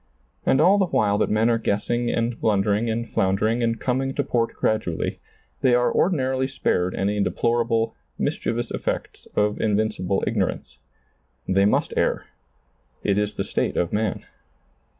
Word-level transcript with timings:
And 0.47 0.59
all 0.59 0.79
the 0.79 0.87
while 0.87 1.19
that 1.19 1.29
men 1.29 1.47
are 1.47 1.59
guessing 1.59 2.09
and 2.09 2.41
blundering 2.41 2.89
and 2.89 3.07
floundering 3.07 3.61
and 3.61 3.79
coming 3.79 4.15
to 4.15 4.23
port 4.23 4.55
gradually, 4.55 5.19
they 5.61 5.75
are 5.75 5.93
ordinarily 5.93 6.47
spared 6.47 6.95
any 6.95 7.21
deplorable, 7.21 7.95
mischievous 8.17 8.71
effects 8.71 9.27
of 9.35 9.61
invincible 9.61 10.23
ignorance. 10.25 10.79
They 11.47 11.65
must 11.65 11.93
err. 11.95 12.25
It 13.03 13.19
is 13.19 13.35
the 13.35 13.43
state 13.43 13.77
of 13.77 13.93
man. 13.93 14.25